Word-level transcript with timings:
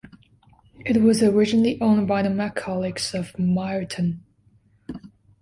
It 0.83 0.99
was 1.03 1.21
originally 1.21 1.79
owned 1.79 2.07
by 2.07 2.23
the 2.23 2.29
MacCullochs 2.29 3.13
of 3.13 3.33
Myreton. 3.37 4.21